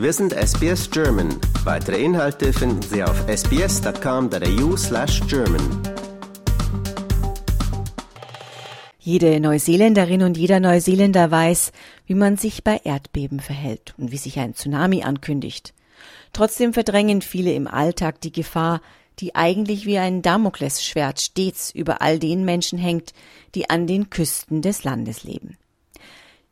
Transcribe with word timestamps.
Wir 0.00 0.14
sind 0.14 0.32
SBS 0.32 0.90
German. 0.90 1.28
Weitere 1.62 2.02
Inhalte 2.02 2.54
finden 2.54 2.80
Sie 2.80 3.04
auf 3.04 3.22
sbs.com.au 3.28 4.74
slash 4.74 5.20
German. 5.28 5.60
Jede 8.98 9.38
Neuseeländerin 9.40 10.22
und 10.22 10.38
jeder 10.38 10.58
Neuseeländer 10.58 11.30
weiß, 11.30 11.72
wie 12.06 12.14
man 12.14 12.38
sich 12.38 12.64
bei 12.64 12.80
Erdbeben 12.82 13.40
verhält 13.40 13.92
und 13.98 14.10
wie 14.10 14.16
sich 14.16 14.38
ein 14.38 14.54
Tsunami 14.54 15.02
ankündigt. 15.02 15.74
Trotzdem 16.32 16.72
verdrängen 16.72 17.20
viele 17.20 17.52
im 17.52 17.66
Alltag 17.66 18.22
die 18.22 18.32
Gefahr, 18.32 18.80
die 19.18 19.34
eigentlich 19.34 19.84
wie 19.84 19.98
ein 19.98 20.22
Damoklesschwert 20.22 21.20
stets 21.20 21.72
über 21.72 22.00
all 22.00 22.18
den 22.18 22.46
Menschen 22.46 22.78
hängt, 22.78 23.12
die 23.54 23.68
an 23.68 23.86
den 23.86 24.08
Küsten 24.08 24.62
des 24.62 24.82
Landes 24.82 25.24
leben. 25.24 25.58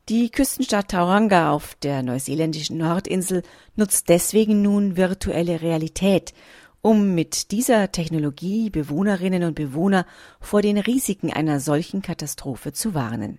Die 0.09 0.30
Küstenstadt 0.30 0.93
Tauranga 0.93 1.53
auf 1.53 1.75
der 1.75 2.03
neuseeländischen 2.03 2.79
Nordinsel 2.79 3.43
nutzt 3.77 4.09
deswegen 4.09 4.62
nun 4.62 4.97
virtuelle 4.97 5.61
Realität, 5.61 6.33
um 6.81 7.15
mit 7.15 7.51
dieser 7.51 7.93
Technologie 7.93 8.71
Bewohnerinnen 8.71 9.43
und 9.43 9.55
Bewohner 9.55 10.07
vor 10.41 10.62
den 10.62 10.79
Risiken 10.79 11.31
einer 11.31 11.61
solchen 11.61 12.01
Katastrophe 12.01 12.73
zu 12.73 12.95
warnen. 12.95 13.39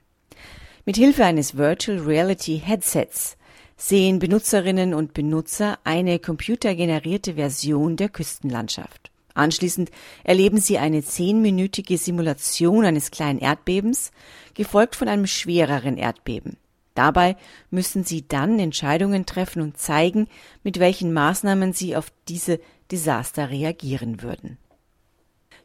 Mit 0.85 0.95
Hilfe 0.95 1.25
eines 1.25 1.57
Virtual 1.57 1.97
Reality 1.97 2.61
Headsets 2.63 3.35
sehen 3.75 4.19
Benutzerinnen 4.19 4.93
und 4.93 5.15
Benutzer 5.15 5.79
eine 5.85 6.19
computergenerierte 6.19 7.33
Version 7.33 7.95
der 7.95 8.09
Küstenlandschaft. 8.09 9.09
Anschließend 9.33 9.89
erleben 10.23 10.59
sie 10.59 10.79
eine 10.79 11.03
zehnminütige 11.03 11.97
Simulation 11.97 12.83
eines 12.83 13.09
kleinen 13.09 13.39
Erdbebens, 13.39 14.11
gefolgt 14.59 14.97
von 14.97 15.07
einem 15.07 15.25
schwereren 15.25 15.95
Erdbeben. 15.95 16.57
Dabei 16.93 17.37
müssen 17.71 18.03
sie 18.03 18.27
dann 18.27 18.59
Entscheidungen 18.59 19.25
treffen 19.25 19.61
und 19.61 19.77
zeigen, 19.77 20.27
mit 20.65 20.81
welchen 20.81 21.13
Maßnahmen 21.13 21.71
sie 21.71 21.95
auf 21.95 22.11
diese 22.27 22.59
Desaster 22.91 23.51
reagieren 23.51 24.21
würden. 24.21 24.57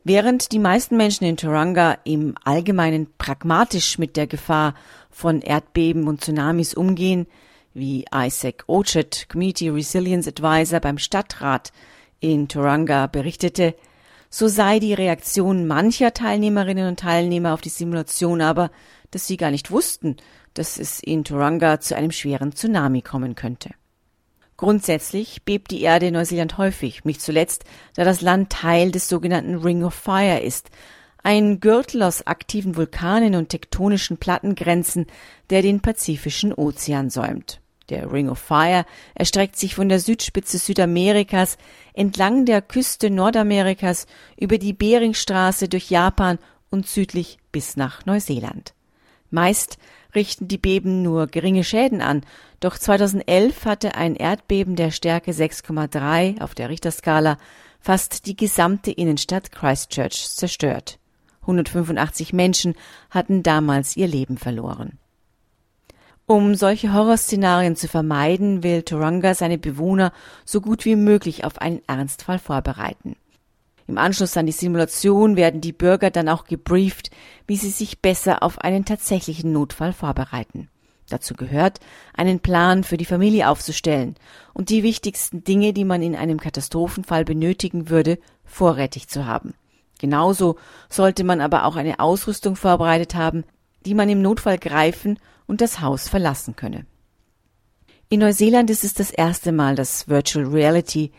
Während 0.05 0.53
die 0.53 0.61
meisten 0.61 0.97
Menschen 0.97 1.25
in 1.25 1.37
Toranga 1.37 1.99
im 2.05 2.37
Allgemeinen 2.45 3.09
pragmatisch 3.19 3.99
mit 3.99 4.17
der 4.17 4.29
Gefahr 4.29 4.77
von 5.11 5.41
Erdbeben 5.41 6.07
und 6.07 6.21
Tsunamis 6.21 6.73
umgehen, 6.73 7.27
wie 7.73 8.05
Isaac 8.15 8.63
Orchard, 8.69 9.29
Community 9.29 9.71
Resilience 9.71 10.29
Advisor 10.29 10.79
beim 10.79 10.99
Stadtrat 10.99 11.73
in 12.21 12.47
Toranga 12.47 13.09
berichtete, 13.09 13.75
so 14.35 14.49
sei 14.49 14.81
die 14.81 14.95
Reaktion 14.95 15.69
mancher 15.69 16.13
Teilnehmerinnen 16.13 16.89
und 16.89 16.99
Teilnehmer 16.99 17.55
auf 17.55 17.61
die 17.61 17.69
Simulation 17.69 18.41
aber, 18.41 18.73
dass 19.15 19.27
sie 19.27 19.37
gar 19.37 19.51
nicht 19.51 19.71
wussten, 19.71 20.17
dass 20.55 20.79
es 20.79 21.01
in 21.01 21.25
Toranga 21.25 21.81
zu 21.81 21.97
einem 21.97 22.11
schweren 22.11 22.53
Tsunami 22.53 23.03
kommen 23.03 23.35
könnte. 23.35 23.71
Grundsätzlich 24.57 25.43
bebt 25.45 25.71
die 25.71 25.83
Erde 25.83 26.07
in 26.07 26.15
Neuseeland 26.15 26.59
häufig, 26.59 27.05
nicht 27.05 27.21
zuletzt, 27.21 27.65
da 27.95 28.05
das 28.05 28.21
Land 28.21 28.51
Teil 28.51 28.93
des 28.93 29.09
sogenannten 29.09 29.57
Ring 29.57 29.85
of 29.85 29.95
Fire 29.95 30.41
ist, 30.41 30.71
ein 31.23 31.59
Gürtel 31.59 32.03
aus 32.03 32.27
aktiven 32.27 32.77
Vulkanen 32.77 33.35
und 33.35 33.49
tektonischen 33.49 34.19
Plattengrenzen, 34.19 35.07
der 35.51 35.63
den 35.63 35.81
Pazifischen 35.81 36.53
Ozean 36.53 37.11
säumt. 37.11 37.61
Der 37.89 38.13
Ring 38.13 38.29
of 38.29 38.39
Fire 38.39 38.85
erstreckt 39.15 39.57
sich 39.57 39.75
von 39.75 39.89
der 39.89 40.01
Südspitze 40.01 40.59
Südamerikas 40.59 41.59
entlang 41.93 42.45
der 42.47 42.63
Küste 42.63 43.11
Nordamerikas 43.11 44.07
über 44.37 44.59
die 44.59 44.73
Beringstraße 44.73 45.69
durch 45.69 45.91
Japan 45.91 46.39
und 46.71 46.87
südlich 46.87 47.39
bis 47.53 47.77
nach 47.77 48.07
Neuseeland. 48.07 48.75
Meist 49.35 49.79
richten 50.15 50.47
die 50.47 50.59
Beben 50.59 51.03
nur 51.03 51.27
geringe 51.27 51.65
Schäden 51.65 52.01
an, 52.01 52.23
doch 52.61 52.79
2011 52.79 53.65
hatte 53.67 53.97
ein 53.97 54.15
Erdbeben 54.15 54.77
der 54.77 54.93
Stärke 54.93 55.33
6,3 55.33 56.41
auf 56.41 56.55
der 56.55 56.69
Richterskala 56.69 57.37
fast 57.81 58.27
die 58.27 58.37
gesamte 58.37 58.93
Innenstadt 58.93 59.51
Christchurch 59.51 60.31
zerstört. 60.31 60.99
185 61.43 62.33
Menschen 62.33 62.75
hatten 63.11 63.43
damals 63.43 63.97
ihr 63.97 64.07
Leben 64.07 64.39
verloren. 64.39 64.99
Um 66.27 66.55
solche 66.55 66.95
Horrorszenarien 66.95 67.77
zu 67.77 67.89
vermeiden, 67.89 68.63
will 68.63 68.83
Turanga 68.83 69.35
seine 69.35 69.59
Bewohner 69.59 70.13
so 70.47 70.63
gut 70.63 70.87
wie 70.87 70.97
möglich 70.97 71.45
auf 71.45 71.59
einen 71.59 71.83
Ernstfall 71.87 72.39
vorbereiten. 72.39 73.17
Im 73.87 73.99
Anschluss 73.99 74.37
an 74.37 74.47
die 74.47 74.53
Simulation 74.53 75.37
werden 75.37 75.61
die 75.61 75.73
Bürger 75.73 76.11
dann 76.11 76.29
auch 76.29 76.45
gebrieft, 76.45 77.11
wie 77.47 77.57
sie 77.57 77.71
sich 77.71 78.01
besser 78.01 78.43
auf 78.43 78.59
einen 78.59 78.85
tatsächlichen 78.85 79.53
Notfall 79.53 79.93
vorbereiten. 79.93 80.69
Dazu 81.11 81.35
gehört, 81.35 81.81
einen 82.15 82.41
Plan 82.41 82.83
für 82.83 82.97
die 82.97 83.05
Familie 83.05 83.51
aufzustellen 83.51 84.15
und 84.55 84.71
die 84.71 84.83
wichtigsten 84.83 85.45
Dinge, 85.45 85.75
die 85.75 85.85
man 85.85 86.03
in 86.03 86.17
einem 86.17 86.41
Katastrophenfall 86.41 87.27
benötigen 87.27 87.91
würde, 87.91 88.19
vorrätig 88.45 89.09
zu 89.09 89.27
haben. 89.27 89.53
Genauso 89.99 90.57
sollte 90.89 91.23
man 91.25 91.43
aber 91.43 91.67
auch 91.67 91.77
eine 91.77 92.01
Ausrüstung 92.01 92.57
vorbereitet 92.57 93.15
haben, 93.15 93.45
die 93.85 93.95
man 93.95 94.09
im 94.09 94.23
Notfall 94.23 94.59
greifen 94.59 95.19
und 95.47 95.61
das 95.61 95.81
Haus 95.81 96.09
verlassen 96.09 96.57
könne. 96.57 96.87
In 98.09 98.21
Neuseeland 98.21 98.71
ist 98.71 98.85
es 98.85 98.95
das 98.95 99.11
erste 99.11 99.53
Mal, 99.53 99.75
dass 99.75 100.09
Virtual 100.09 100.47
Reality 100.47 101.13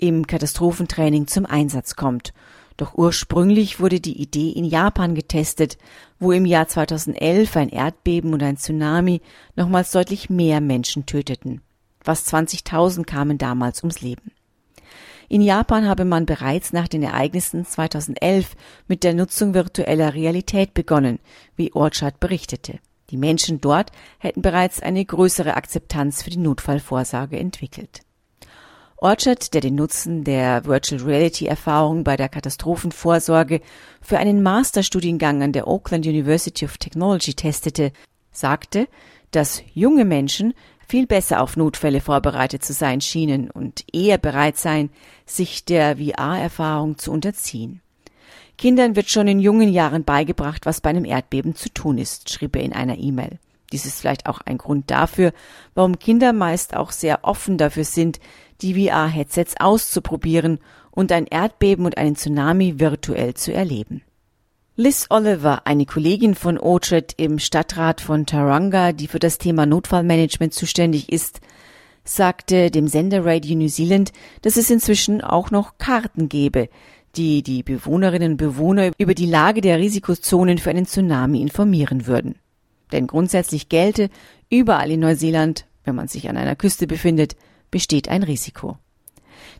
im 0.00 0.26
Katastrophentraining 0.26 1.26
zum 1.26 1.46
Einsatz 1.46 1.96
kommt. 1.96 2.32
Doch 2.76 2.94
ursprünglich 2.94 3.78
wurde 3.78 4.00
die 4.00 4.20
Idee 4.20 4.50
in 4.50 4.64
Japan 4.64 5.14
getestet, 5.14 5.76
wo 6.18 6.32
im 6.32 6.46
Jahr 6.46 6.66
2011 6.66 7.56
ein 7.56 7.68
Erdbeben 7.68 8.32
und 8.32 8.42
ein 8.42 8.56
Tsunami 8.56 9.20
nochmals 9.54 9.90
deutlich 9.90 10.30
mehr 10.30 10.62
Menschen 10.62 11.04
töteten. 11.04 11.60
Fast 12.00 12.32
20.000 12.32 13.04
kamen 13.04 13.36
damals 13.36 13.82
ums 13.82 14.00
Leben. 14.00 14.32
In 15.28 15.42
Japan 15.42 15.86
habe 15.86 16.04
man 16.04 16.26
bereits 16.26 16.72
nach 16.72 16.88
den 16.88 17.02
Ereignissen 17.02 17.64
2011 17.64 18.56
mit 18.88 19.04
der 19.04 19.14
Nutzung 19.14 19.54
virtueller 19.54 20.14
Realität 20.14 20.74
begonnen, 20.74 21.20
wie 21.56 21.72
Orchard 21.72 22.18
berichtete. 22.18 22.80
Die 23.10 23.16
Menschen 23.16 23.60
dort 23.60 23.92
hätten 24.18 24.42
bereits 24.42 24.80
eine 24.80 25.04
größere 25.04 25.54
Akzeptanz 25.54 26.22
für 26.22 26.30
die 26.30 26.38
Notfallvorsorge 26.38 27.38
entwickelt. 27.38 28.00
Orchard, 29.02 29.54
der 29.54 29.62
den 29.62 29.76
Nutzen 29.76 30.24
der 30.24 30.66
Virtual 30.66 31.02
Reality 31.02 31.46
Erfahrung 31.46 32.04
bei 32.04 32.18
der 32.18 32.28
Katastrophenvorsorge 32.28 33.62
für 34.02 34.18
einen 34.18 34.42
Masterstudiengang 34.42 35.42
an 35.42 35.52
der 35.52 35.66
Auckland 35.66 36.06
University 36.06 36.66
of 36.66 36.76
Technology 36.76 37.32
testete, 37.32 37.92
sagte, 38.30 38.88
dass 39.30 39.62
junge 39.72 40.04
Menschen 40.04 40.52
viel 40.86 41.06
besser 41.06 41.40
auf 41.40 41.56
Notfälle 41.56 42.00
vorbereitet 42.00 42.62
zu 42.62 42.74
sein 42.74 43.00
schienen 43.00 43.50
und 43.50 43.84
eher 43.92 44.18
bereit 44.18 44.58
seien, 44.58 44.90
sich 45.24 45.64
der 45.64 45.96
VR-Erfahrung 45.96 46.98
zu 46.98 47.10
unterziehen. 47.10 47.80
Kindern 48.58 48.96
wird 48.96 49.08
schon 49.08 49.28
in 49.28 49.40
jungen 49.40 49.72
Jahren 49.72 50.04
beigebracht, 50.04 50.66
was 50.66 50.82
bei 50.82 50.90
einem 50.90 51.06
Erdbeben 51.06 51.54
zu 51.54 51.70
tun 51.72 51.96
ist, 51.96 52.28
schrieb 52.28 52.56
er 52.56 52.62
in 52.62 52.74
einer 52.74 52.98
E-Mail. 52.98 53.38
Dies 53.72 53.86
ist 53.86 54.00
vielleicht 54.00 54.26
auch 54.26 54.40
ein 54.44 54.58
Grund 54.58 54.90
dafür, 54.90 55.32
warum 55.74 55.98
Kinder 55.98 56.32
meist 56.32 56.74
auch 56.74 56.90
sehr 56.90 57.20
offen 57.22 57.58
dafür 57.58 57.84
sind, 57.84 58.18
die 58.62 58.74
VR-Headsets 58.74 59.54
auszuprobieren 59.58 60.58
und 60.90 61.12
ein 61.12 61.26
Erdbeben 61.26 61.84
und 61.84 61.96
einen 61.96 62.16
Tsunami 62.16 62.80
virtuell 62.80 63.34
zu 63.34 63.52
erleben. 63.52 64.02
Liz 64.76 65.06
Oliver, 65.10 65.66
eine 65.66 65.84
Kollegin 65.84 66.34
von 66.34 66.58
Orchard 66.58 67.14
im 67.16 67.38
Stadtrat 67.38 68.00
von 68.00 68.24
Taranga, 68.26 68.92
die 68.92 69.08
für 69.08 69.18
das 69.18 69.38
Thema 69.38 69.66
Notfallmanagement 69.66 70.54
zuständig 70.54 71.12
ist, 71.12 71.40
sagte 72.04 72.70
dem 72.70 72.88
Sender 72.88 73.24
Radio 73.24 73.56
New 73.56 73.68
Zealand, 73.68 74.12
dass 74.42 74.56
es 74.56 74.70
inzwischen 74.70 75.20
auch 75.20 75.50
noch 75.50 75.76
Karten 75.78 76.28
gebe, 76.28 76.68
die 77.16 77.42
die 77.42 77.62
Bewohnerinnen 77.62 78.32
und 78.32 78.36
Bewohner 78.38 78.90
über 78.98 79.14
die 79.14 79.26
Lage 79.26 79.60
der 79.60 79.78
Risikozonen 79.78 80.58
für 80.58 80.70
einen 80.70 80.86
Tsunami 80.86 81.42
informieren 81.42 82.06
würden. 82.06 82.36
Denn 82.92 83.06
grundsätzlich 83.06 83.68
gelte, 83.68 84.10
überall 84.48 84.90
in 84.90 85.00
Neuseeland, 85.00 85.66
wenn 85.84 85.94
man 85.94 86.08
sich 86.08 86.28
an 86.28 86.36
einer 86.36 86.56
Küste 86.56 86.86
befindet, 86.86 87.36
besteht 87.70 88.08
ein 88.08 88.22
Risiko. 88.22 88.78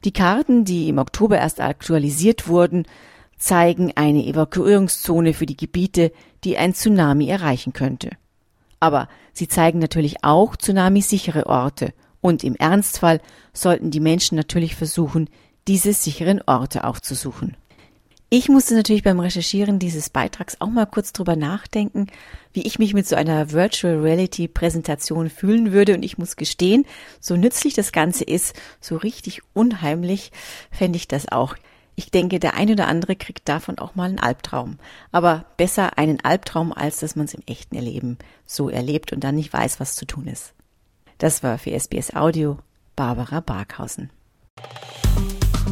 Die 0.05 0.13
Karten, 0.13 0.65
die 0.65 0.89
im 0.89 0.99
Oktober 0.99 1.39
erst 1.39 1.61
aktualisiert 1.61 2.49
wurden, 2.49 2.87
zeigen 3.39 3.93
eine 3.97 4.25
Evakuierungszone 4.27 5.33
für 5.33 5.47
die 5.47 5.57
Gebiete, 5.57 6.13
die 6.45 6.59
ein 6.59 6.75
Tsunami 6.75 7.29
erreichen 7.29 7.73
könnte. 7.73 8.11
Aber 8.81 9.09
sie 9.33 9.49
zeigen 9.49 9.79
natürlich 9.79 10.25
auch 10.25 10.57
tsunamisichere 10.57 11.47
Orte 11.47 11.93
und 12.21 12.45
im 12.45 12.57
Ernstfall 12.57 13.21
sollten 13.53 13.91
die 13.91 14.01
Menschen 14.01 14.37
natürlich 14.37 14.77
versuchen, 14.77 15.29
diese 15.69 15.93
sicheren 15.93 16.43
Orte 16.47 16.85
aufzusuchen. 16.85 17.57
Ich 18.33 18.49
musste 18.49 18.77
natürlich 18.77 19.03
beim 19.03 19.19
Recherchieren 19.19 19.81
dieses 19.81 20.09
Beitrags 20.09 20.57
auch 20.61 20.69
mal 20.69 20.87
kurz 20.87 21.13
drüber 21.13 21.35
nachdenken, 21.35 22.07
wie 22.53 22.63
ich 22.63 22.79
mich 22.79 22.95
mit 22.95 23.09
so 23.09 23.17
einer 23.17 23.51
Virtual 23.51 23.99
Reality 23.99 24.47
Präsentation 24.47 25.29
fühlen 25.29 25.73
würde. 25.73 25.95
Und 25.95 26.05
ich 26.05 26.17
muss 26.17 26.37
gestehen, 26.37 26.87
so 27.19 27.35
nützlich 27.35 27.75
das 27.75 27.91
Ganze 27.91 28.23
ist, 28.23 28.55
so 28.81 28.97
richtig 28.97 29.43
unheimlich 29.53 30.31
fände 30.71 30.97
ich 30.97 31.09
das 31.09 31.27
auch. 31.27 31.57
Ich 31.97 32.13
denke, 32.13 32.39
der 32.39 32.55
eine 32.55 32.73
oder 32.73 32.87
andere 32.87 33.17
kriegt 33.17 33.49
davon 33.49 33.81
auch 33.81 33.97
mal 33.97 34.09
einen 34.09 34.21
Albtraum. 34.21 34.79
Aber 35.11 35.47
besser 35.57 35.99
einen 35.99 36.21
Albtraum, 36.25 36.73
als 36.73 37.01
dass 37.01 37.17
man 37.17 37.25
es 37.25 37.35
im 37.35 37.43
echten 37.49 37.75
Erleben 37.75 38.17
so 38.47 38.71
erlebt 38.71 39.13
und 39.13 39.25
dann 39.25 39.35
nicht 39.35 39.53
weiß, 39.53 39.81
was 39.81 39.97
zu 39.97 40.05
tun 40.05 40.29
ist. 40.29 40.55
Das 41.19 41.43
war 41.43 41.59
für 41.59 41.73
SBS 41.73 42.15
Audio 42.15 42.59
Barbara 42.95 43.41
Barkhausen. 43.41 44.09